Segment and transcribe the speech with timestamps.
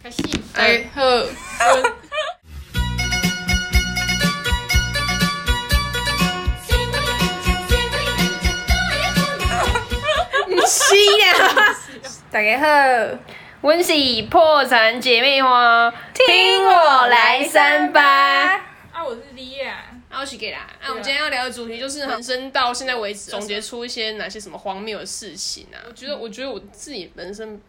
[0.00, 0.22] 开始，
[0.54, 1.02] 哎好，
[10.46, 11.76] 不是呀，
[12.30, 13.18] 大家好，
[13.62, 13.92] 阮是
[14.30, 18.54] 破产姐妹花，听我来三八。
[18.92, 20.60] 啊，我是李亚，啊，我是给啦。
[20.80, 25.82] 啊，我们今天要聊的主题就是人生到现在为止，总结出一些哪些什么荒谬的事情啊？
[25.88, 27.60] 我觉得，我觉得我自己人生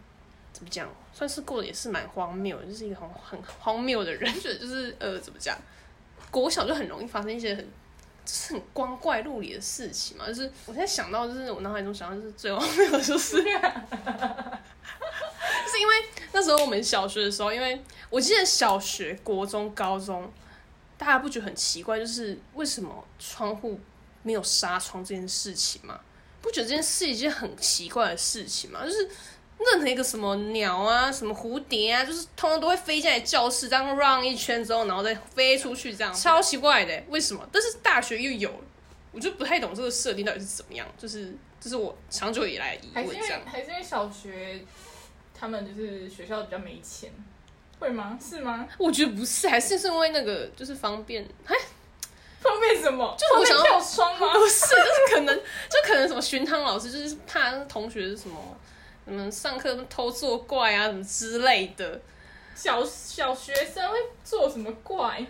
[0.52, 4.40] 怎么讲，算是过得也是蛮荒谬，就是一个很很荒谬的人。
[4.40, 5.56] 觉得就是呃，怎么讲，
[6.30, 7.64] 国小就很容易发生一些很
[8.24, 10.26] 就是很光怪陆离的事情嘛。
[10.26, 13.36] 就是我现在想到，就是我脑海中想到就是最荒谬的，就是。
[15.66, 15.94] 是因为
[16.32, 20.30] 那时候我们小学的时候，因为我记得小学、国中、高中，
[20.96, 23.80] 大家不觉得很奇怪，就是为什么窗户
[24.22, 26.00] 没有纱窗这件事情嘛？
[26.40, 28.84] 不觉得这件事一件很奇怪的事情嘛？
[28.84, 29.08] 就是
[29.58, 37.48] 任何一个什么鸟啊、什么蝴蝶啊，就是通通都会飞进来教室，这样 run 一圈之后，然后再飞出去，这样超奇怪的，为什么？
[37.52, 38.50] 但是大学又有，
[39.12, 43.40] 我就不太懂这个设定到底是怎么样，就是这是我长久以来的疑问这样。
[43.46, 44.62] 还是因为小学
[45.32, 47.10] 他们就是学校比较没钱，
[47.78, 48.18] 会吗？
[48.20, 48.66] 是吗？
[48.78, 51.54] 我觉得不是，还是是因为那个就是方便，哎，
[52.40, 53.16] 方便什么？
[53.18, 54.32] 就是我想跳窗吗？
[54.34, 58.56] 不是，就是可能就可能什么巡堂老师就是怕同学什么
[59.06, 62.00] 什么上课偷作怪啊什么之类的，
[62.54, 65.26] 小小学生会做什么怪？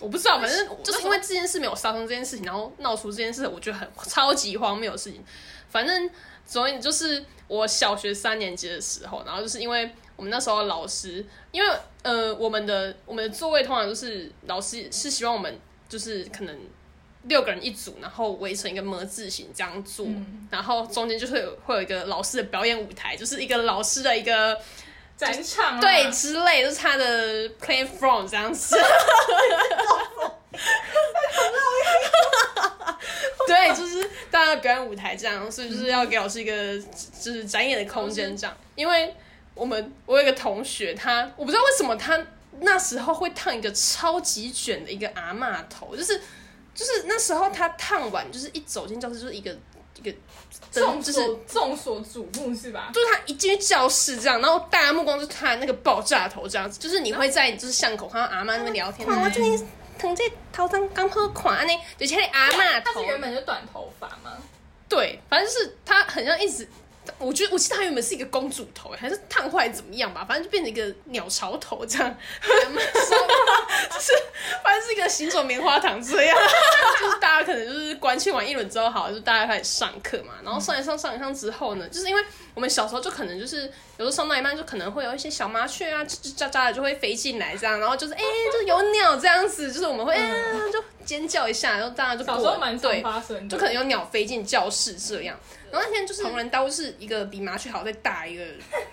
[0.00, 5.24] 我不知道，反正就是因为这件事没有发生这件事情，然后闹出这件事，我觉得很超级荒谬的事情。
[5.68, 6.10] 反正
[6.44, 16.58] 总而言之，就是我小学三年级的时候，然后就是因为我们那时候老师，因为呃我们的我们的座位通常都是老师是希望我们就是可能。
[17.24, 20.06] 六个人一组，然后围成一个么字形这样做，
[20.50, 24.58] 然后中间就是会有会有一个老师的表演舞台，就是一个老师的一个
[25.16, 28.76] 展场啊对之类，就是他的 play from 这样子。
[33.46, 36.78] 对，就是大家的表演舞台这样，所以就是要给老师一个
[37.20, 38.56] 就是展演的空间这样。
[38.74, 39.14] 因为
[39.54, 42.18] 我们我有一个同学，他我不知道为什么他
[42.60, 46.20] 那时候会烫一个超级卷的一个阿嬷头，就是
[46.74, 49.50] 就是那时候他烫完，就是一走进教室就是一个
[49.96, 50.14] 一个
[50.72, 52.90] 灯，就是众所众所瞩目是吧？
[52.94, 59.68] 就是他一进去教室这样，然后大家目光就看那个爆炸头这样子，就是你会在就是巷口看到阿妈那边聊天，哇，最近
[59.98, 64.36] 疼这头上刚喝款呢，就是那阿妈头他是，原本就短头发吗？
[64.88, 66.68] 对，反正就是他很像一直。
[67.18, 72.50] 我觉得，我记得她原本是一个公主头，还是烫坏怎么样吧，反正就变成一个鸟巢头这样，就
[74.00, 74.12] 是
[74.62, 76.36] 反正是一个行走棉花糖这样，
[77.00, 82.22] 就是大家可能就是关切完一轮之后，好，就大家开始上课嘛，然后上一上上一上之后呢，就是因为
[82.54, 83.62] 我们小时候就可能就是
[83.96, 90.30] 有时候上到一半就可能会有一些小麻雀啊吱吱喳喳的就会飞进来这样，然后就是哎、就是有鸟这样子，就是我们会哎、
[90.72, 95.36] 就尖叫一下，然后大家就小过时候蛮常对，发生，就可能有鸟飞进教室这样。
[95.72, 98.44] 然后那天就是同人刀是一个比麻雀好再大一个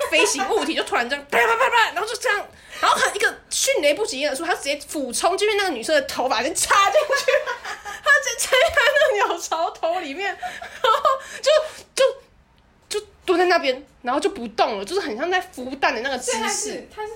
[0.09, 2.47] 飞行物体，就突然这样啪啪啪啪，然后就这样，
[2.79, 7.31] 然后很一个迅雷不及掩耳术，他直接俯冲进去那个女生的头发，先插进去，
[8.01, 11.00] 他直接插在那个鸟巢头里面，然后
[11.41, 11.51] 就
[11.94, 16.88] 就就蹲在那边，然后就不动了，就是很像在孵蛋的那个姿势。
[16.96, 17.11] 他是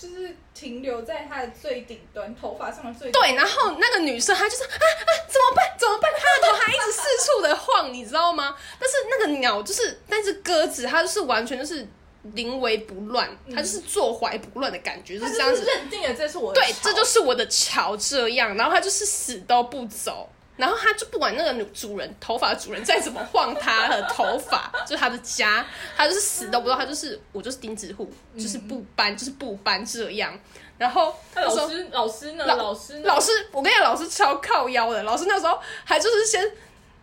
[0.00, 5.76] 就是停留在他的最顶端，头发上的最对，然后那个女生她就是啊啊，怎么办？
[5.78, 6.10] 怎么办？
[6.18, 8.56] 她的头还一直四处的晃，你知道吗？
[8.78, 11.86] 但是那个鸟就是，但是鸽子它就是完全就是
[12.22, 15.62] 临危不乱，它就是坐怀不乱的感觉，就是这样子。
[15.66, 20.30] 认定了这是我的对，这就是我的桥这样，然后它就是死都不走。
[20.60, 25.66] 然后他就不管那个女主人头发主人再怎么晃他的头发，就是他的家，
[25.96, 30.38] 他就是死都不知道，他就是我就是钉子户，就是不搬，就是不搬这样。
[30.76, 32.44] 然后老师老师呢？
[32.46, 33.08] 老老师呢？
[33.08, 35.02] 老师，我跟你讲，老师超靠腰的。
[35.02, 36.42] 老师那时候还就是先，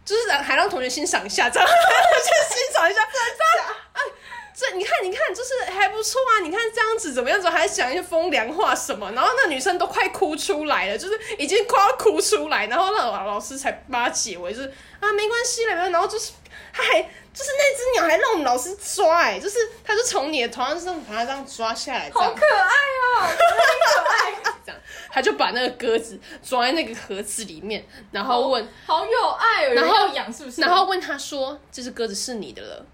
[0.03, 3.01] 就是还让同学欣赏一下，这样 先欣赏一下。
[3.03, 3.75] 哎，
[4.59, 6.41] 这你看，你看，就是还不错啊。
[6.41, 9.11] 你看这样子怎么样子，还讲一些风凉话什么。
[9.11, 12.65] 然后那女生都快哭出来了，就是已经快要哭出来。
[12.65, 14.67] 然后那老老师才把她解围，就是
[14.99, 16.31] 啊没关系了，然后就是
[16.73, 24.81] 他还就是那只鸟还让我们老师抓、哎，就是他就从你的头上这样把它这样抓下来，好可爱哦，真的很可爱， 这样，
[25.11, 30.61] 他就把那个鸽子装在那个盒子里面，然后问，好有爱哦，然后养是不是？
[30.61, 32.85] 然后问他说：“这只鸽子是你的了，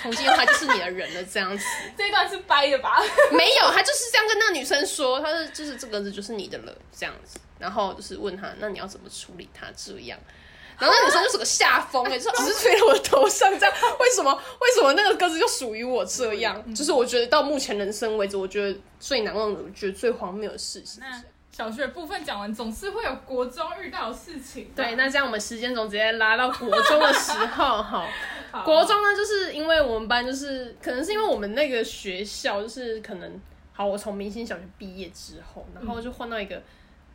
[0.00, 1.64] 从今以后它就是你的人了。”这样子
[1.96, 2.98] 这一段是掰的吧？
[3.32, 7.38] 没有，他就是这样跟那女生说，他说就是这个子就是你的了，这样子。
[7.58, 9.66] 然后就是问他，那你要怎么处理他？
[9.76, 10.18] 这样，
[10.78, 16.74] 然后那女生就是个下风哎、 就只是吹在我的头上这样，为什么为什么那个鸽子就属于我这样？
[16.74, 21.02] 就是我觉得到目前人生为止，我觉得最难忘的，我觉得最荒谬的事情。
[21.60, 24.70] 那小学部分讲完，总是会有国中遇到的事情。
[24.74, 28.08] 对，那这样我们时间总直接拉到国中的时候哈。
[28.50, 33.40] 好国中呢，就是因为我们班就是可能是因为我们那个学校就是可能
[33.74, 36.60] 好，我从明星小学毕业之后，然后就换到一个。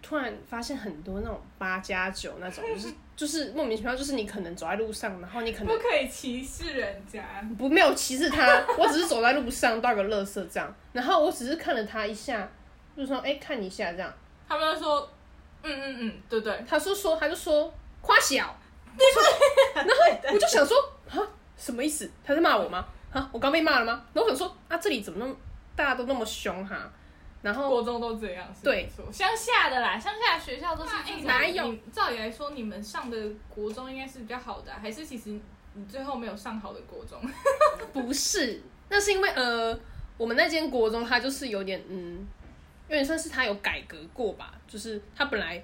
[0.03, 7.23] 突然发现很多那种八加九那种，就是 就是莫名其妙，就是你可能走在路上，然后你可能不可以歧视人家。
[7.57, 12.47] 不没有歧视他，我只是走在路上倒个垃圾这样，然后我只是看了他一下，
[12.95, 14.13] 就说哎、看一下这样，
[14.47, 15.09] 他们就说，
[15.63, 18.55] 嗯嗯嗯，对对，他说说他就说夸小，
[18.97, 20.77] 对对然后我就想说
[21.09, 21.17] 啊
[21.57, 22.09] 什么意思？
[22.23, 22.85] 他在骂我吗？
[23.11, 24.05] 啊我刚被骂了吗？
[24.13, 25.35] 然后我想说啊这里怎么那么
[25.75, 26.91] 大家都那么凶哈？
[27.41, 28.47] 然后国中都这样。
[28.55, 31.23] 是对乡下的啦，乡下的学校都是这样。
[31.25, 31.75] 哪有？
[31.93, 33.17] 照理来说，你们上的
[33.47, 35.39] 国中应该是比较好的啊、还是其实
[35.73, 37.21] 你最后没有上好的国中？
[37.93, 39.77] 不是，那是因为呃
[40.17, 42.27] 我们那间国中它就是有点嗯，
[42.87, 45.61] 有点算是他有改革过吧，就是他本来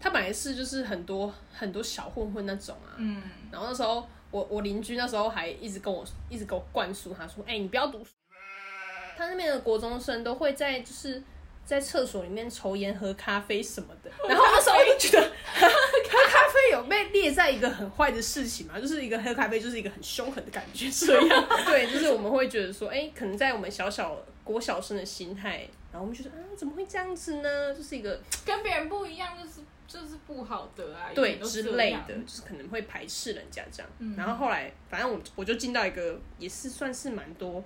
[0.00, 8.10] 他本来是就是很多很多小混混那种啊，嗯，然后那时候我我邻居那时候还一直跟我一直给我灌输，他说：“哎、你不要读书。
[9.16, 11.22] ”他那边的国中生都会在就是
[11.64, 14.10] 在厕所里面抽烟、喝咖啡什么的。
[14.26, 15.20] 然后那时候我就觉得，
[15.54, 21.28] 喝咖啡有被列在一个很坏的事情嘛，就是一个喝咖啡就是一个很凶狠的感觉所以。
[21.66, 27.74] 对，就是我们会觉得说，哎、可能在我们小小国小生的心态，然后我们觉得啊，怎么会这样子呢？
[27.74, 33.90] 就是一个跟别人不一样，就是就是不好的啊，对之类的，就是可能会排斥人家这样。
[33.98, 37.62] 嗯然后后来，反正我我就进到一个也是算是蛮多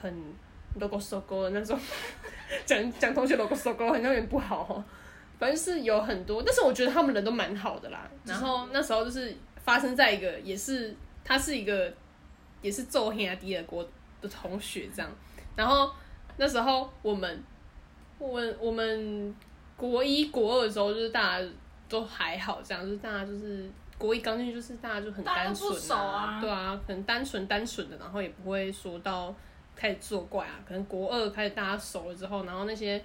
[0.00, 0.14] 很
[0.78, 1.78] logo sogo 的那种，
[2.66, 4.84] 讲讲同学 logo sogo 好像有点不好哦。
[5.38, 8.10] 反正是有很多，但是我觉得他们人都蛮好的啦。
[8.24, 10.94] 然后那时候就是发生在一个也是
[11.24, 11.92] 他是一个
[12.62, 13.86] 也是揍黑阿迪的国
[14.22, 15.10] 的同学这样，
[15.54, 15.92] 然后
[16.36, 17.42] 那时候我们
[18.18, 19.34] 我们我们
[19.76, 21.48] 国一国二的时候，就是大家
[21.88, 29.34] 都还好，这样就是大家就是国一刚进去，就是大家就很单纯熟啊对啊，可能单纯单纯的，然后也不会说到
[29.74, 30.60] 开始作怪啊。
[30.66, 33.02] 可能国二开始大家熟了之后，然后那些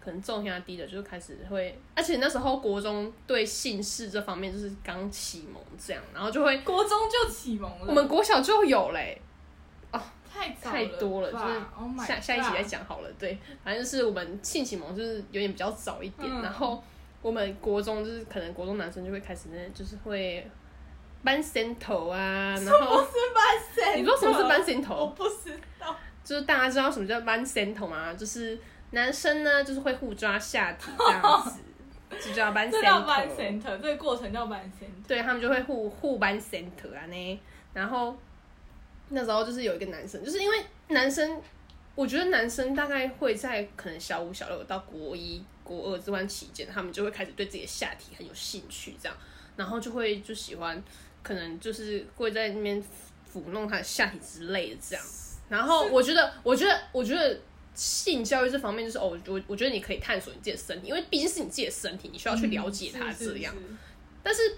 [0.00, 7.86] 可能重压低的，就开始会，而且那时候国中对姓氏这方面就是刚启蒙这样，然后就会国中就启蒙了。
[7.88, 9.20] 我们国小就有嘞、
[10.34, 11.44] 太太多了，就是
[11.78, 13.08] Oh 下下一期再讲好了。
[13.18, 16.82] 对，反正就是我们性启蒙就是有点比较早一点，嗯然后
[17.22, 20.44] 我们国中就是可能国中男生就会开始呢，就是会
[21.22, 23.04] 搬线头啊，然后
[23.96, 25.06] 你知道什么是搬线我？
[25.08, 25.94] 不知道。
[26.24, 28.12] 就是大家知道什么叫搬线头吗？
[28.14, 28.58] 就是
[28.90, 31.60] 男生呢就是会互抓下体这样子，
[32.18, 33.34] 就叫搬线这叫班头。
[33.34, 35.06] center，这个过程叫班 center。
[35.06, 37.40] 对他们就会互互搬 center 啊呢，
[37.72, 38.16] 然后
[39.10, 41.40] 那时候就是有一个男生，就是因为男生，
[41.94, 49.16] 我觉得男生大概会在可能小五、小六到国一、国二这段期间，他们就会开始对自己的下体很有兴趣，这样，
[49.56, 50.82] 然后就会就喜欢，
[51.22, 52.82] 可能就是会在那边
[53.32, 55.04] 抚弄他的下体之类的这样。
[55.48, 57.38] 然后我觉得，我觉得，我觉得
[57.74, 63.54] 性教育这方面就是哦，我我我觉得你可以探索你自己的身体，因为毕竟是你自己的身体，你需要去了解它嗯是这样。
[63.54, 63.66] 是是
[64.22, 64.56] 但是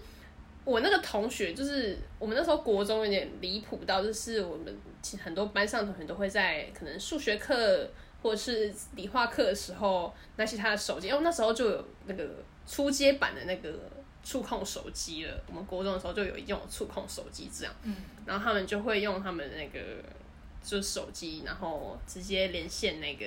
[0.66, 7.88] 我那个同学就是我们那时候国中有点离谱到，就是我们其实很多班上的同学都会在可能数学课
[8.20, 12.28] 或者是理化课的时候拿起他的手机，因为那时候就有那个
[12.66, 13.72] 初阶版的那个
[14.24, 15.40] 触控手机了。
[15.46, 17.94] 我们国中的时候就有用触控手机这样，嗯，
[18.26, 19.78] 然后他们就会用他们那个
[20.60, 23.24] 就是手机，然后直接连线那个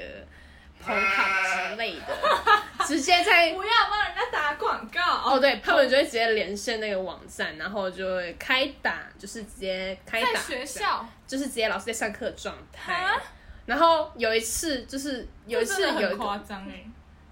[0.86, 2.06] n h 之类的，
[2.86, 5.02] 直接在不要帮人家打广告。
[5.34, 13.22] 哦，对，他们就会直接连线那个网站，然后就会开打，就是直接开打，在学校，就是直接老师在上课的状态啊。
[13.66, 16.84] 然后有一次，就是有一次有一夸张哎，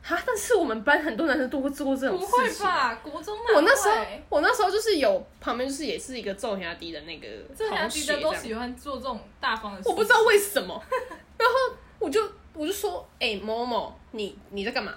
[0.04, 2.66] 哈，但是我们班很多男生都会做过这种事情不会。
[2.66, 2.96] 吧？
[3.02, 7.28] 国中哪我那时候，我那时候就是有旁边就是也是一个揍压低的那个
[7.58, 9.92] 同学这样喜欢做这种大方的事情。
[9.92, 10.80] 我不知道为什么。
[11.40, 12.22] 然后我就
[12.58, 14.94] 我就说，哎、某某，你你在干嘛？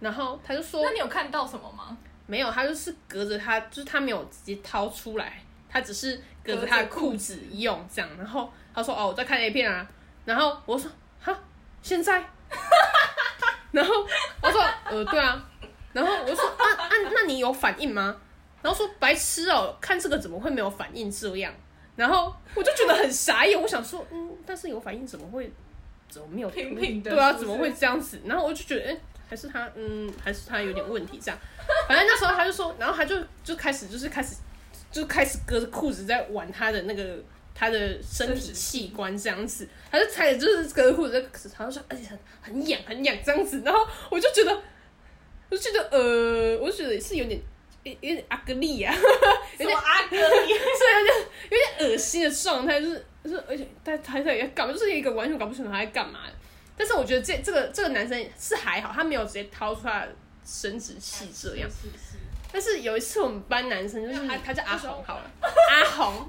[0.00, 1.96] 然后他就说那你有看到什么吗？
[2.26, 8.10] 没有，他就是隔着他，就是他没有直接掏出来，他只是隔着他的裤子用这样。
[8.18, 9.86] 然后他说：“哦，我在看 A 片啊。”
[10.24, 10.90] 然后我说
[11.20, 11.38] ：“哈，
[11.82, 12.18] 现在？”
[13.72, 13.94] 然后
[14.42, 15.42] 我说：“呃，对啊。”
[15.92, 18.16] 然后我就说：“啊啊，那你有反应吗？”
[18.62, 21.52] 然后说：“白痴哦，看这个怎么会没有反应这样？”
[21.94, 25.52] 然后我就觉得很傻眼，我想说：“嗯，但是有反应怎么会
[26.08, 28.96] 怎么没有平平的对啊，怎么会这样子？”然后我就觉得，哎、
[29.28, 31.38] 还是他，嗯，还是他有点问题这样。
[31.88, 34.36] 反正那时候他就说，然后他就就开始就是开始
[34.92, 37.16] 就开始隔着裤子在玩他的那个
[37.54, 44.54] 他的身体器官这样子，他就踩着就是隔着裤子在，好像说而且很很痒很痒这样子，然后我就觉得，
[45.50, 47.40] 我就觉得呃，我就觉得是有点
[47.82, 48.94] 有有点阿格丽呀，
[49.58, 50.52] 有点阿哥你？
[50.52, 54.72] 是有点有点恶心的状态，就是就是，而且他他在在干嘛？
[54.72, 56.32] 就是一个完全搞不清楚他在干嘛的。
[56.76, 60.08] 但是我觉得这这个这个男生是还好，他没有直接掏出他的
[60.44, 61.70] 生殖器这样。
[61.70, 62.18] 是是，
[62.52, 66.28] 但是有一次我们班男生就是他他叫阿红好了， 阿红，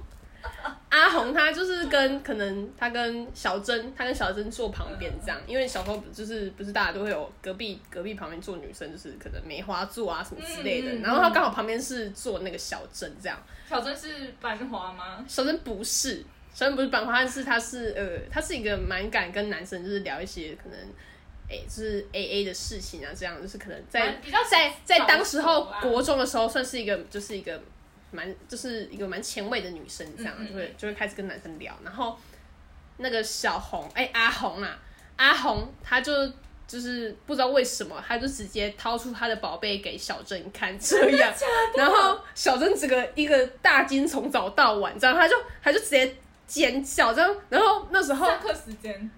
[0.89, 13.35] 阿红他就是跟可能他跟小珍，他跟小珍坐旁边这样，因为小时候就是不是大家都会有隔壁隔壁旁边坐女生，就是可能梅花座啊什么之类的，嗯嗯嗯然后他刚好旁边是坐那个小珍这样，
[13.67, 15.25] 小珍是班花吗？
[15.27, 16.23] 小珍不是，
[16.55, 20.79] 小珍不是班花，但是他是呃，他是一个蛮敢跟男生就是聊一些可能。
[21.47, 27.61] 哎、就是 A A 的事情啊，这样就是可能在比较在在当时候国中的时候，算是一个就是一个
[28.09, 31.77] 蛮就是一个蛮前卫的女生，这样就会就会开始跟男生聊。
[31.83, 32.17] 然后
[32.97, 34.75] 那个小红，哎、阿红啊，
[35.17, 36.11] 阿红，她就
[36.67, 41.31] 就是不知道为什么，她就直接掏出她的宝贝给小珍看，这样，
[41.77, 46.15] 然后小珍整个一个大惊，从早到晚这样，她就她就直接
[46.47, 49.09] 尖叫这样，然后那时候上课时间，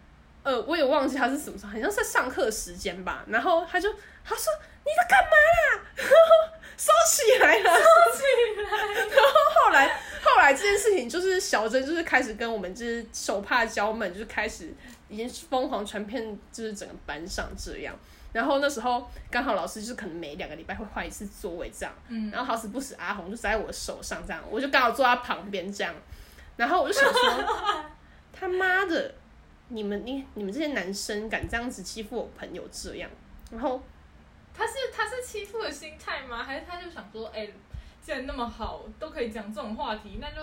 [0.43, 3.23] 呃，我也忘记他是什么时候，好像是在上课时间吧。
[3.27, 3.91] 然后他就
[4.23, 4.53] 他说
[4.85, 5.83] 你在干嘛啦？
[5.95, 7.85] 然后收起来了，收
[8.17, 8.77] 起来。
[8.97, 14.73] 然后后来后来这件事情就是小珍就是开始跟我们就是手帕交们就是开始
[15.09, 17.95] 已经疯狂传遍就是整个班上这样。
[18.33, 25.95] 然后那时候刚好老师就是可能每两个礼拜会换一次座位这样，嗯，然后好死不死阿红就在我手上这样，我就刚好坐在旁边这样，
[26.57, 27.85] 然后我就想说，
[28.33, 29.13] 他妈的，
[29.69, 33.09] 你们你你们这些男生敢这样子欺负我朋友这样，
[33.51, 33.81] 然后
[34.53, 36.43] 他是他是欺负的心态吗？
[36.43, 37.47] 还是他就想说，哎、
[38.01, 40.37] 既然那么好，都可以讲这种话题，那就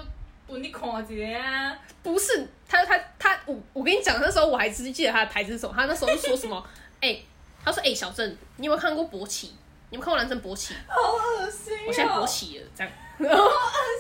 [0.47, 1.79] 不你看一下啊。
[2.03, 6.65] 不是他他他我我跟你讲，那时候我还只记得他的台词是什么，他那时候就说什么，
[7.03, 7.21] 哎、
[7.65, 9.55] 他说哎、小郑，你有没有看过勃起？
[9.95, 10.75] 你们看过男生勃起？
[10.89, 11.85] 好恶心哦！
[11.87, 12.93] 我现在勃起了，这样。
[13.17, 13.49] 然后，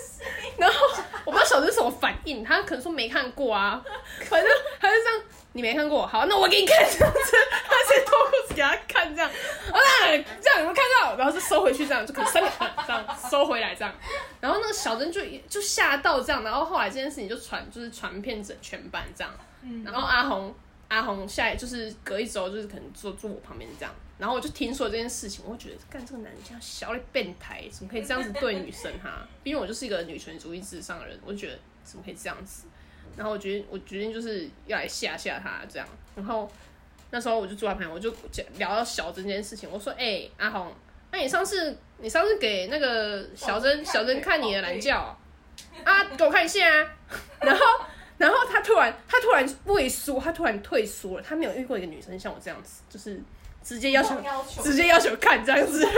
[0.58, 0.76] 然后
[1.24, 3.80] 我不知道小珍什么反应，他可能说没看过啊，
[4.28, 5.22] 反正他就这样，
[5.52, 7.36] 你没看过，好，那我给你看这样子，
[7.68, 9.78] 他先脱裤子给他看这样，啊，
[10.42, 11.16] 这样有没有看到？
[11.16, 12.50] 然后就收回去这样，就可能三个
[12.84, 13.94] 这样收回来这样，
[14.40, 19.32] 然后那个小珍就就吓到这样，然后后来这件事情就传就是传遍整全班这样，
[19.62, 20.52] 嗯然后阿红
[20.88, 29.26] 阿红下来就是隔一周就是可能坐坐我旁边这样，然后我就听说这件事情，我会觉得干这个男人像小类变态，怎么可以这样子对女生哈？
[29.42, 32.64] 因为我就是一个女权主义至上的人，我就觉得怎么可以这样子？
[33.16, 36.50] 然后我决定我决定就是要来吓吓他这样，然后
[37.10, 38.14] 那时候我就坐在旁边，我就
[38.56, 40.72] 聊到小珍这件事情，我说哎、阿红，
[41.10, 44.92] 那你上次你上次给那个小珍小珍看你的懒觉
[45.84, 46.90] 啊，给我看一下啊，
[47.40, 47.64] 然后。
[48.16, 51.22] 然后他突然，他突然畏缩，他突然退缩了。
[51.22, 53.20] 他没有遇过一个女生像我这样子，就是
[53.64, 54.14] 直接要求，
[54.62, 55.80] 直接要求看这样子，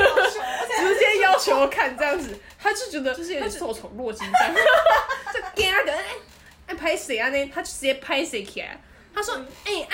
[0.79, 4.55] 直接要求看这样子，他就觉得就是有点受宠若惊这样，
[5.35, 6.05] 就给他的哎
[6.69, 7.51] 哎拍谁啊呢？
[7.53, 8.81] 他就直接拍谁起来，
[9.13, 9.93] 他说哎、啊，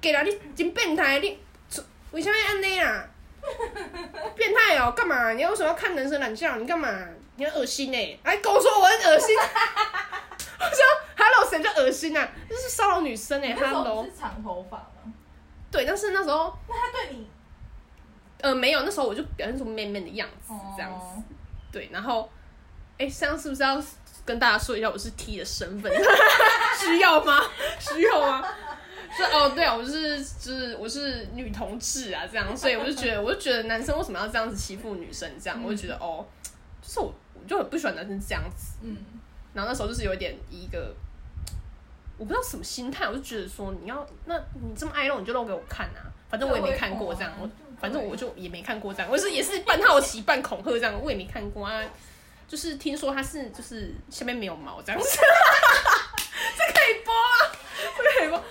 [0.00, 1.38] 给了你真变态，你
[2.10, 3.04] 为什么要安尼啊？
[4.34, 5.32] 变态哦，干嘛？
[5.32, 6.52] 你为什么要看男生懒觉？
[6.56, 6.88] 你干嘛？
[7.36, 9.36] 你很恶心呢、还跟我说我很恶心。
[10.58, 10.84] 我说
[11.16, 12.28] Hello，谁叫恶心啊？
[12.48, 14.08] 这是骚扰女生哎、Hello 不。
[14.10, 15.12] 是长头发吗？
[15.70, 17.26] 对，但是那时候那他对你
[18.40, 21.18] 呃没有，那时候我就表现出 man man 的样子这样子。
[21.20, 21.22] 哦
[21.70, 22.26] 对，然后，
[22.96, 23.82] 哎、这样是不是要
[24.24, 25.92] 跟大家说一下我是 T 的身份？
[26.80, 27.42] 需要吗？
[27.78, 28.42] 需要吗？
[29.14, 35.30] 是哦，对啊，我就是就是我是女同志啊，这样，所以我就觉得，我就觉得男生为什么要这样子欺负女生？
[35.38, 36.24] 这样，我就觉得哦，
[36.80, 38.76] 就是我我就很不喜欢男生这样子。
[38.82, 38.96] 嗯，
[39.52, 40.94] 然后那时候就是有点一个
[42.18, 47.48] 我不知道什么心态，我就觉得说你要，那你这么爱露，你就露给我看啊，反正我也没看过这样，我
[47.80, 51.80] 反正我就也没看过这样，我是也是半好奇半恐吓这样，我也没看过啊。
[52.48, 55.08] 就是听说他是就是下面没有毛这样子，
[56.56, 57.52] 这可以播啊？
[57.96, 58.42] 这可以播，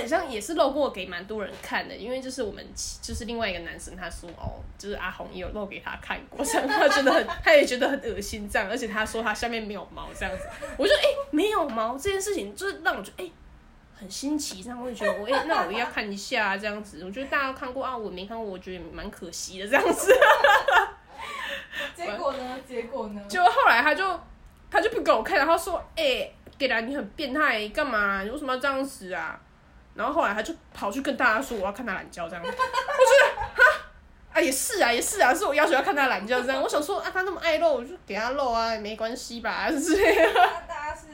[0.00, 2.66] 很像也是露过给蛮多人看的，因为就是我们
[3.00, 10.44] 就是另外一个男生他说哦，就是阿红也有露给他看过，这样他觉得很他也觉得很恶心这样，而且他说他下面没有毛这样子，
[10.76, 13.30] 我就哎、没有毛这件事情就是让我觉得哎。
[13.92, 17.04] 很新奇，这样我就觉得我哎、那我也要看一下这样子。
[17.04, 20.10] 我觉得大家都看过啊，我没看过，我觉得蛮可惜的这样子。
[21.94, 22.58] 结果呢？
[22.66, 23.20] 结果呢？
[23.28, 24.18] 结果后来他就
[24.70, 28.22] 他就不给我看，然后说：“哎、给兰你很变态，干嘛？
[28.22, 29.38] 你为什么要这样子啊？”
[29.94, 33.62] 然后后来他就跑去跟大家说：“我要看他懒觉。”这样， 我觉得哈，
[34.32, 36.62] 啊啊，也是啊，也是啊，是我要求要看他懒觉这样。
[36.62, 40.32] 我想说啊，他那么爱露，我就给他露啊，也没关系吧， 之类的。
[40.34, 41.06] 那大家是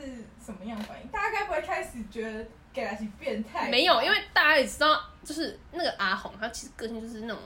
[0.44, 1.08] 什么样反应？
[1.08, 3.68] 大家该不会开始觉得给他是变态？
[3.70, 7.42] 没有，因为大家也知道，就是那个阿红，他其实个性就是那种，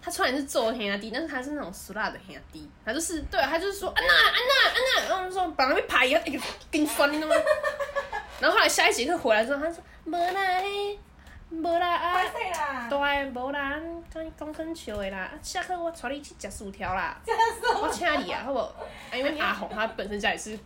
[0.00, 7.34] 他虽然是做黑压低，但是他是那种俗辣的黑压低，他就是对，他就是说安娜安娜安娜，然后就说把那边排一个一个跟酸，你知道吗？
[8.40, 10.98] 然后后来下一节课回来之后，他说无啦嘿，
[11.50, 12.26] 无啦啊拍。
[12.26, 12.88] 谁啦？
[12.90, 13.80] 对，无啦，
[14.12, 15.18] 跟你讲很笑的啦。
[15.18, 17.16] 啊下课我带你去食薯条啦，
[17.80, 18.64] 我请你啊，好不好？
[19.12, 20.58] 啊，因为阿红他本身家里是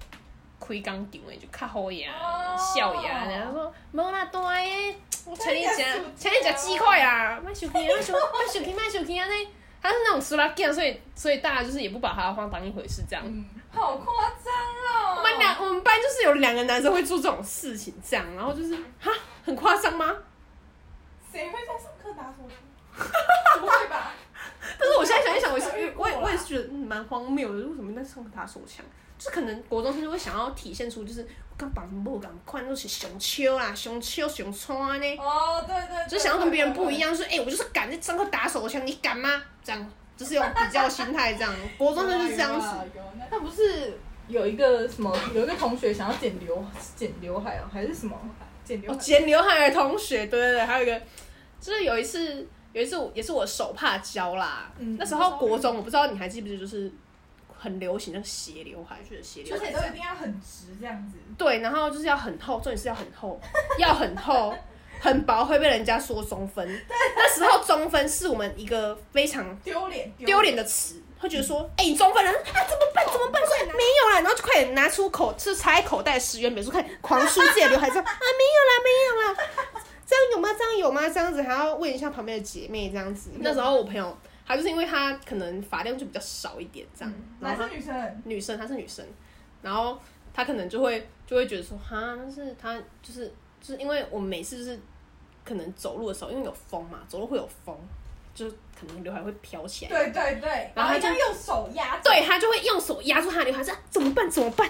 [0.59, 3.27] 开工厂的，就较好呀，哦笑呀。
[3.29, 4.97] 然后说无啦，大诶，
[5.27, 9.35] 我请你食请你吃薯，请你食鸡块啊，卖手机，卖手，卖手机，卖手机啊呢。
[9.83, 13.23] 他是那种苏拉干，所以所以大家就是也不把他放当一回事这样。
[13.27, 13.45] 嗯，
[13.75, 15.17] 好夸张哦！
[15.19, 19.11] 我们两我们班就是有两个男生会做这种事情，这样，然后就是哈，
[19.45, 20.15] 很夸张吗？
[21.33, 22.57] 谁会在上课打手枪？
[23.61, 24.13] 不会吧？
[24.79, 28.85] 但是我现在想一想，我是我也我也是觉得嗯蛮荒谬的，为什么在上课打手枪？
[29.19, 36.99] 就是可能国中生就会想要体现出，就是我跟绑不赶快就是熊秋啦，熊秋熊穿呢，哦，对对，对就想要跟别人不一。
[36.99, 39.43] 样，就是哎、我就是敢在上课打手枪，你敢吗？
[39.63, 42.69] 这样就是用比较心态这样， 国中生就是这样子。
[43.31, 46.65] 他不是有一个什么，有一个同学想要剪刘
[46.97, 48.17] 剪刘海哦，还是什么
[48.65, 49.01] 剪刘哦，海？
[49.01, 51.01] 剪刘海的同学，对对对，还有一个，
[51.61, 56.93] 就是有一次，有一次我也是我手帕教啦，嗯那时候国中，我不知道你还记不记得，就是
[57.59, 61.17] 很流行那个斜刘海，就是斜刘海而且都一定要很直这样子。
[61.37, 63.41] 对，然后就是要很厚，重点是要很厚，
[63.79, 64.55] 要很厚，
[65.05, 66.67] 很薄会被人家说中分。
[66.89, 73.05] 那时候中分是我们一个非常丢脸丢脸的词，会觉得说，哎、你中分了，啊，怎么办？
[73.05, 73.43] 怎么办？
[73.43, 80.49] 说没有啦，然后就快点拿出口，是插在口袋十元美术，看狂梳自己的刘海，这样啊，没有啦，没有啦，这样有吗？
[80.57, 81.07] 这样有吗？
[81.07, 83.31] 这样子还要问一下旁边的姐妹，这样子。
[83.41, 88.23] 那时候我朋友，她就是因为她可能发量就比较少一点，这样，然男生女生？
[88.25, 89.05] 女生，她是女生，
[89.61, 89.99] 然后
[90.33, 93.29] 她可能就会就会觉得说，哈，但是她就是
[93.61, 94.79] 就是因为我们每次就是
[95.45, 97.77] 可能走路的时候，因为有风嘛，走路会有风，
[98.35, 99.91] 就是可能刘海会飘起来。
[99.91, 102.01] 对对对，然然后他就用手压。
[102.03, 104.29] 对他就会用手压住他的刘海，说啊怎么办？
[104.31, 104.69] 怎么办？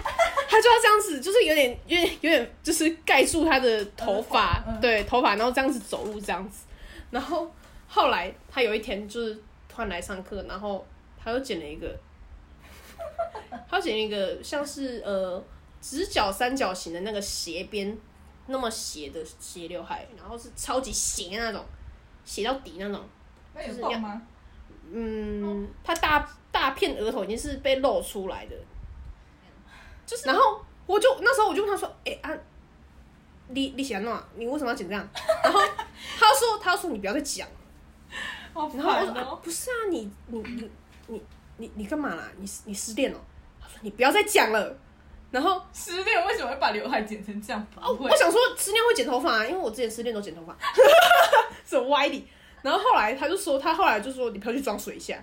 [0.49, 6.65] 他就要这样子，就是有点、有点、有点，就是盖住他的头发，嗯对头发，然后这样子走路这样子。
[7.11, 7.49] 然后
[7.87, 9.33] 后来他有一天就是
[9.69, 10.85] 突然来上课，然后
[11.21, 11.97] 他又剪了一个，
[13.69, 15.41] 他又剪了一个像是呃
[15.81, 17.97] 直角三角形的那个斜边
[18.47, 21.63] 那么斜的斜刘海，然后是超级斜那种，
[22.23, 23.01] 斜到底那种。
[23.53, 24.21] 那有动吗？
[24.91, 28.55] 嗯，他大大片额头已经是被露出来的，
[30.05, 32.29] 就是，然后我就那时候我就问他说，哎、啊，
[33.47, 35.07] 你你想弄，你为什么要剪这样？
[35.43, 35.59] 然后
[36.19, 37.47] 他说他说你不要再讲，
[38.53, 39.35] 好然后我说。
[39.43, 40.71] 不是啊，你你你
[41.07, 41.23] 你
[41.57, 42.29] 你你干嘛啦？
[42.37, 43.19] 你你失恋了？
[43.59, 44.77] 他说你不要再讲了，
[45.35, 47.67] 然后失恋为什么会把刘海剪成这样？
[47.75, 50.55] 不会我，想说失恋会剪头发、啊，因为我之前失恋都剪头发，
[51.67, 52.25] 是 歪理。
[52.61, 55.21] 然后后来他就说，他后来就说你不要去装水一下，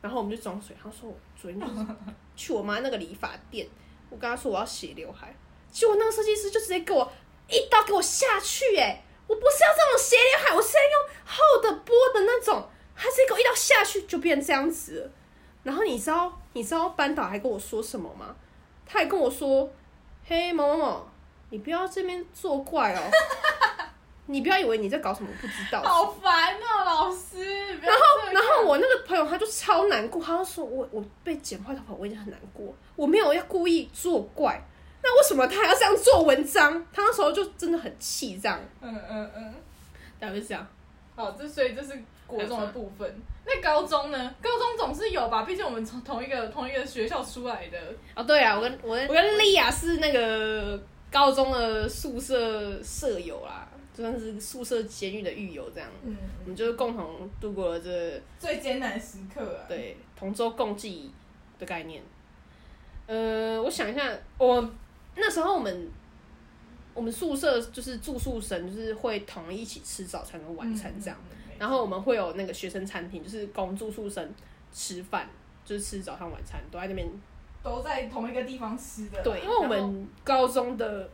[0.00, 0.74] 然后我们就装水。
[0.82, 1.86] 他说我昨天就是
[2.34, 3.64] 去我妈那个理发店，
[4.10, 5.32] 我跟他说我要斜刘海，
[5.70, 7.08] 结果那个设计师就直接给我
[7.48, 15.10] 一刀给我下去、哎，我不是要这种斜刘海，我是要用厚的波的那种，他直接给我一刀下去就变这样子了。
[15.62, 18.34] 然后你知道你知道班导还跟我说什么吗？
[18.86, 19.70] 他还跟我说，
[20.26, 21.06] 嘿某某某，
[21.50, 23.00] 你不要这边作怪哦。
[24.26, 27.76] 你不要以为你在搞什么不知道，好烦哦，老师。
[27.76, 28.00] 然后
[28.32, 34.58] 然后我那个朋友他就超难过，他就说我我被剪坏头发，我已经很难过，我没有要故意作怪，
[35.02, 36.72] 那为什么他还要这样做文章？
[36.90, 39.54] 他那时候就真的很气，这样，嗯嗯嗯，
[40.18, 40.66] 大概是这样。
[41.16, 43.14] 好，这所以这是国中的部分。
[43.46, 44.34] 那高中呢？
[44.40, 47.78] 高中总是有吧，毕竟我们从同一个同一个学校出来的。
[48.14, 61.12] 哦，对啊，我跟我跟我跟莉亚是那个高中的宿舍舍友啦，就算是宿舍监狱的狱友这样，嗯，我们就是共同度过了这最艰难时刻啊。，对，同舟共济
[61.58, 62.02] 的概念。
[63.06, 64.68] 呃，我想一下，我
[65.16, 65.90] 那时候我们
[66.94, 71.18] 我们宿舍就是住宿生，就是会统一一起吃早餐跟晚餐这样。
[71.30, 71.52] 嗯。
[71.58, 74.32] 然后我们会有那个学生餐厅，就是供住宿生
[74.72, 75.28] 吃饭，
[75.64, 77.06] 就是吃早餐晚餐都在那边。
[77.62, 79.22] 都在同一个地方吃的。
[79.22, 81.08] 对，因为我们高中的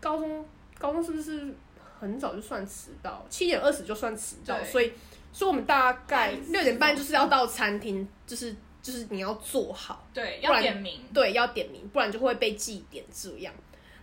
[0.00, 0.42] 高中
[0.78, 1.54] 高中是不是
[2.00, 3.22] 很早就算迟到？
[3.28, 4.90] 七点二十就算迟到，所以
[5.30, 11.02] 所以我们大概六点半就是要到餐厅，就是就是你要做好，对，要点名。
[11.12, 13.52] 对，要点名，不然就会被记点这样。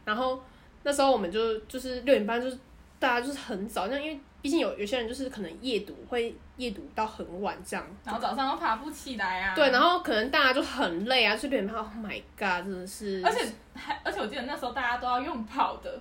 [0.07, 0.41] 然后
[0.83, 2.57] 那时候我们就就是六点半，就是
[2.97, 9.53] 大家就是很早，那因为毕毕竟有有些人就是可能夜读会夜读到很晚这样，然后早上都爬不起来啊。
[9.53, 15.99] 对，然后可能大家就很累啊，就点半 Oh my God，真的是，而且还而且我记得那时候大家都要用跑的，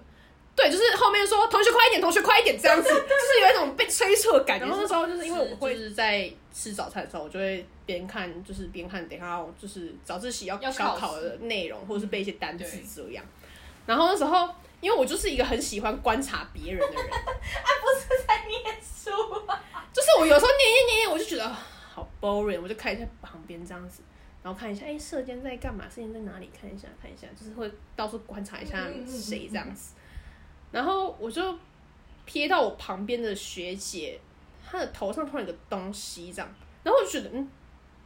[0.55, 4.65] 对，就是后面说同学快一点，同学快一点这样子，就是有一种被催促的感觉。
[4.65, 13.25] 然后那时候就是因为我会就是在吃早餐的时候，我就会边看，就是边看，等一下就是早自习要要小考的内容，或者是背一些单词这样。
[13.87, 14.49] 然后那时候，
[14.81, 19.11] 因为我就是一个很喜欢观察别人的人， 啊，不是在念书
[19.47, 19.65] 啊。
[19.93, 21.59] 就是我有时候念念念念，我就觉得啊
[21.95, 24.03] 好 boring，我就看一下旁边这样子，
[24.43, 25.85] 然后看一下，哎，射箭在干嘛？
[25.89, 26.51] 射箭在哪里？
[26.61, 29.95] 看一下，看一下，就是会到处观察一下谁这样子。
[30.73, 31.59] 然后我就
[32.29, 34.21] 瞥到我旁边的学姐，
[34.69, 37.49] 她的头上突然有个东西这样，然后我就觉得，嗯，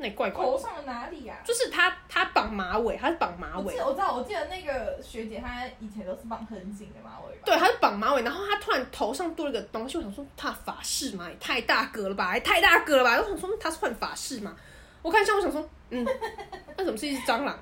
[0.01, 0.51] 那也怪怪的。
[0.51, 7.43] 头上的哪里呀、就是他他绑马尾，他是绑马尾我记，得我知道，我记得那个学姐她以前都是绑很紧的马尾吧？
[7.45, 11.29] 对，她是绑马尾，然后她突然头上多了一个东西，我想说她法式吗？
[11.29, 13.17] 也太大个了吧，也太大个了吧！
[13.21, 14.57] 我想说她是换法式吗？
[15.03, 16.07] 我看一下，我想说，嗯，
[16.77, 17.59] 那怎么是一只蟑螂？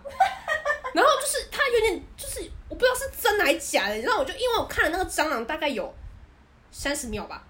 [0.95, 5.93] 然后就是她有点，就是我不知道是真还是假的，你知道，我就因为我看了那个蟑螂大概有
[6.71, 7.45] 三十秒吧，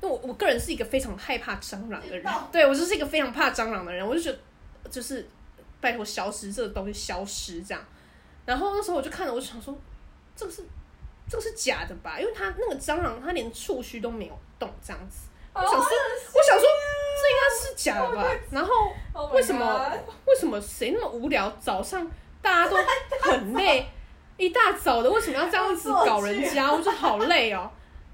[0.00, 4.38] 因为我我个人是一个非常害怕蟑螂的人对我就是一个非常怕蟑螂的人，我就觉得
[4.90, 5.28] 就是
[5.80, 7.84] 拜托消失这个东西消失这样。
[8.46, 9.76] 然后那时候我就看了，我就想说，
[10.34, 10.62] 这个是
[11.28, 12.18] 这个是假的吧？
[12.18, 15.28] 因为它那个蟑螂它连触须都没有动这样子。
[15.52, 15.88] 我我想说，
[16.34, 16.66] 我想说
[17.20, 18.24] 这应该是假的吧？
[18.52, 18.72] 然后
[19.12, 19.92] Oh 为什么
[20.24, 21.50] 为什么谁那么无聊？
[21.60, 22.08] 早上
[22.40, 22.76] 大家都
[23.20, 23.84] 很累，
[24.38, 26.72] 一大早的为什么要这样子搞人家？
[26.72, 27.68] 我就好累哦，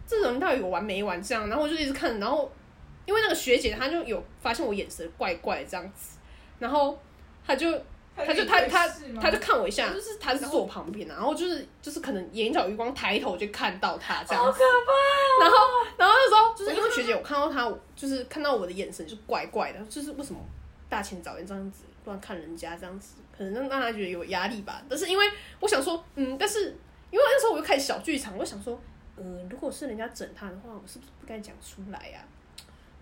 [0.07, 1.49] 这人到底有完没完这样？
[1.49, 2.51] 然后我就一直看，然后
[3.07, 6.19] 因为那个学姐她就有发现我眼神怪怪的这样子，
[6.59, 6.99] 然后
[7.47, 7.71] 她就
[8.17, 8.89] 她就她她
[9.21, 14.61] 她就看我一下，就是她是坐我旁边、啊，然后就是就是可能眼角余光抬头就看到她这样子，
[15.41, 15.57] 然后
[15.97, 20.41] 然后那时候就是因为学姐我看到她，就是看到我的眼神就怪怪的，就是为什么
[20.89, 24.83] 大前早宴这样子乱看人家这样子，可能让让他觉得有压力吧。
[24.89, 26.67] 但是因为我想说，嗯，但是
[27.11, 28.79] 因为那时候我就开始小剧场，我想说，
[29.17, 32.21] 呃，如果是人家整他的话，我是不是不该讲出来呀、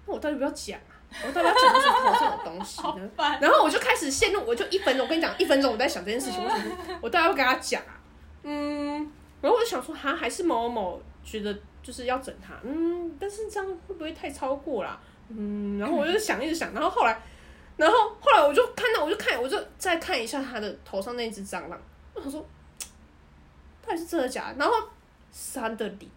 [0.07, 0.93] 那我到底不要讲啊？
[1.27, 3.11] 我到底要讲为什么头上有东西呢？
[3.41, 6.73] 然后我就开始陷入，我就一分钟，我跟你讲，一分钟我在想这件事情，我想说，
[7.03, 8.01] 我到底要跟他讲啊？
[8.43, 8.97] 嗯，
[9.41, 14.99] 然后我就想说，哈，还是某某某觉得就是要整他，嗯，但是这样会不会太超过啦？
[15.29, 17.21] 嗯，然后我就想一直想，然后后来，
[17.77, 21.81] 然后后来我就看到，我就看，我就再看一下他的头上那只蟑螂，
[22.15, 22.45] 我想说，
[23.87, 24.57] 到底是真的假的？
[24.59, 24.75] 然后
[25.33, 26.11] 三的里，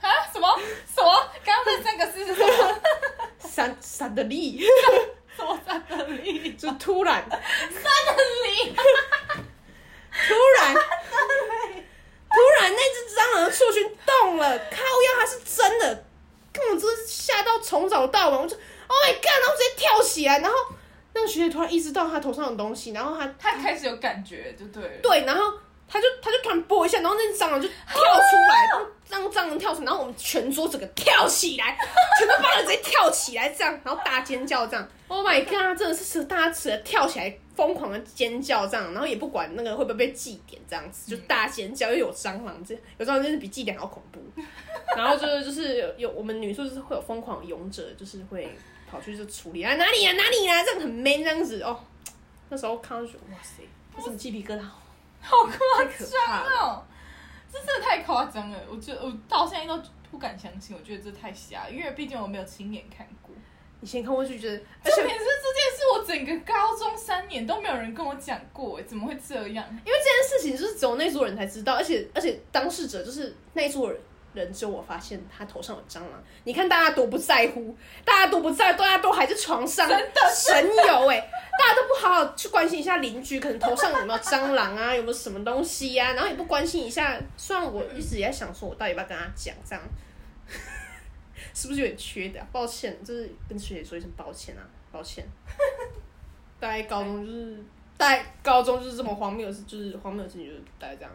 [0.00, 0.10] 啊？
[0.32, 0.58] 什么
[0.94, 1.30] 什么？
[1.44, 2.80] 刚刚那三个字是什么？
[3.38, 4.60] 三三的力，
[5.36, 6.52] 什么三的力？
[6.54, 8.74] 就突然三的力？
[10.12, 10.80] 突然，突
[12.60, 16.04] 然那只蟑螂的触须动了，靠腰它是真的，
[16.52, 20.56] 根本就是吓到从早到晚，我就 Oh my God，然后直接跳起来，然后
[21.14, 25.00] 那个学姐突然意识到她头上有东西，然后她他开始有感觉就对了。
[25.02, 25.52] 对，然后
[25.92, 31.76] 她就他就突然拨一下，然后那只蟑螂就跳出来，然后让蟑螂跳出来，然后我们全桌整个跳起来，
[32.18, 44.20] 全都帮人直接跳起来这样，然后大尖叫这样，Oh my God，真的是是大家吃的跳起来疯狂的尖叫这样，然后也不管那个会不会被祭点这样子，就大尖叫，又有蟑螂，这有蟑螂真是比祭点还要恐怖。
[44.96, 48.50] 然后就是就是有有我们女宿就是会有疯狂的勇者，就是会
[48.90, 51.78] 跑去就处理啊哪里啊哪里啊，这样很 man 这样子哦。
[52.48, 53.62] 那时候看到就觉得哇塞，
[53.96, 54.62] 这什么鸡皮疙瘩，
[55.22, 56.50] 好夸太可怕了。
[56.50, 56.84] 哦！
[57.50, 63.34] 这真的太夸张了，我觉得我到现在都不敢相信，我觉得这太瞎，因为毕竟我没有亲眼看过。
[63.80, 69.66] 以前看过去觉得，而且重点是这件事，我整个高中三年都没有人跟我讲过，哎，怎么会这样？
[69.84, 74.00] 因为这件事情就是只有那桌人才知道，而且而且当事者就是那一桌人。
[74.34, 81.20] 人只有我发现他头上有蟑螂，你看大家多不在乎，大家多不在乎，大家都还在床上真的神游哎、
[81.58, 87.20] 大家都不好好去关心一下邻居，可能头上有没有蟑螂啊，有没有什么东西呀、然后也不关心一下。
[87.36, 89.84] 虽然我一直也在想说，我到底要不要跟他讲，这样
[91.54, 92.46] 是不是有点缺德、啊？
[92.50, 95.26] 抱歉，就是跟学姐说一声抱歉啊，抱歉。
[96.58, 97.62] 大概高中就是，
[97.98, 101.10] 大概高中就是这么荒谬的事，就是荒谬的事情，就是大概这样。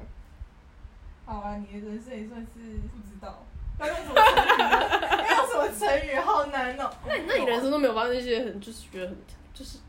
[1.28, 3.46] 好啊，你的人生也算是不知道，
[3.80, 5.24] 要用什么成语呢？
[5.30, 6.16] 要用什么成语？
[6.16, 6.90] 好难哦。
[7.06, 9.18] 那你那你人生都没有发生一些很，就是觉得很，
[9.54, 9.80] 就是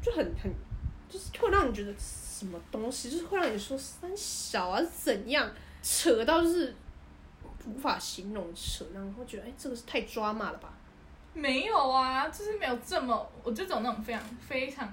[0.00, 0.54] 就很很，
[1.08, 5.50] 就是会让你觉得什么东西，就是会让你说三小啊怎样
[5.82, 6.72] 扯到就是
[7.66, 10.72] 无法形容扯，然后会觉得哎、这个是太抓马了吧？
[11.32, 14.88] 没有啊，就是没有这么，我就走那种非常非常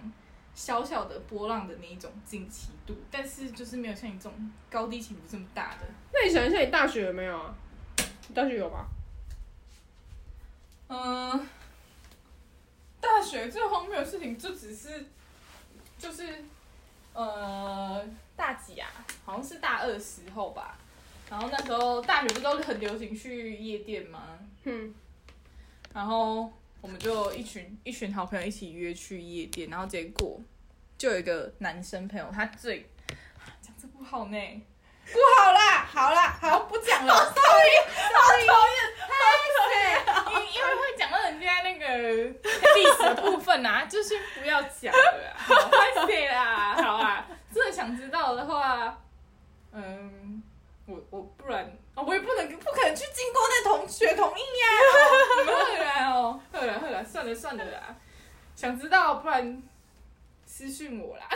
[0.61, 5.87] 小小的波浪的那一种惊奇度，但是就是没有像你这种高低起伏这么大的。
[6.13, 7.55] 那你想一下，你大学有没有啊？
[8.31, 8.85] 大学有吧？
[10.87, 11.47] 嗯，
[12.99, 15.03] 大学最荒谬的事情就只是，
[15.97, 16.45] 就是，
[17.13, 18.87] 呃，大几啊？
[19.25, 20.77] 好像是大二时候吧。
[21.27, 24.37] 然后那时候大学不都很流行去夜店吗？
[24.65, 24.93] 嗯。
[25.91, 30.39] 然后我们就一群一群好朋友一起约去夜店，然后结果。
[31.01, 32.87] 就有一个男生朋友，他最
[33.59, 34.37] 讲这不好呢，
[35.11, 37.71] 不好啦，好啦，好不讲了， sorry
[38.13, 45.55] sorry，讨厌，因因为会讲到人家那个历史的部分啊， 就先不要讲了 啦，好，
[46.29, 49.01] 啦，好啊，真的想知道的话，
[49.71, 50.43] 嗯。
[50.87, 51.63] 我我不然
[51.95, 54.67] 啊，我也不能不可能去经过那同学同意呀、
[55.39, 57.95] 你们会来哦，会来会来，算了算了啦，
[58.55, 59.63] 想知道不然
[60.61, 61.25] 私讯我啦。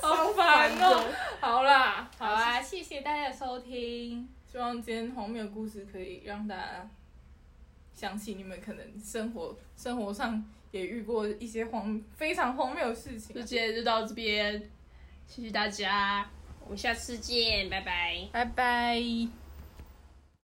[0.00, 1.12] 好烦哦！
[1.38, 6.88] 好啦，好啦，谢谢大家的收听，希望今天荒谬的故事可以让大家
[7.92, 13.42] 想起你们可能生活生活上也遇过一些荒非常荒谬的事情就。
[13.42, 14.70] 今天就到这边，
[15.26, 16.30] 谢谢大家，
[16.64, 18.26] 我们下次见，拜拜。
[18.32, 19.41] 拜拜。